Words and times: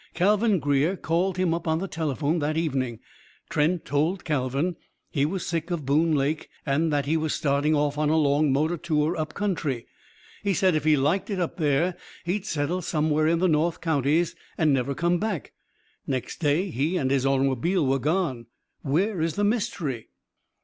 Calvin 0.15 0.57
Greer 0.57 0.97
called 0.97 1.37
him 1.37 1.53
up 1.53 1.67
on 1.67 1.77
the 1.77 1.87
telephone 1.87 2.39
that 2.39 2.57
evening. 2.57 2.99
Trent 3.51 3.85
told 3.85 4.25
Calvin 4.25 4.75
he 5.11 5.27
was 5.27 5.45
sick 5.45 5.69
of 5.69 5.85
Boone 5.85 6.15
Lake 6.15 6.49
and 6.65 6.91
that 6.91 7.05
he 7.05 7.15
was 7.15 7.35
starting 7.35 7.75
off 7.75 7.99
on 7.99 8.09
a 8.09 8.17
long 8.17 8.51
motor 8.51 8.77
tour 8.77 9.15
up 9.15 9.35
country. 9.35 9.85
He 10.41 10.55
said 10.55 10.73
if 10.73 10.85
he 10.85 10.97
liked 10.97 11.29
it 11.29 11.39
up 11.39 11.57
there 11.57 11.95
he'd 12.25 12.47
settle 12.47 12.81
somewhere 12.81 13.27
in 13.27 13.37
the 13.37 13.47
north 13.47 13.79
counties 13.79 14.33
and 14.57 14.73
never 14.73 14.95
come 14.95 15.19
back. 15.19 15.53
Next 16.07 16.39
day 16.39 16.71
he 16.71 16.97
and 16.97 17.11
his 17.11 17.23
automobile 17.23 17.85
were 17.85 17.99
gone. 17.99 18.47
Where 18.81 19.21
is 19.21 19.35
the 19.35 19.43
mystery?" 19.43 20.07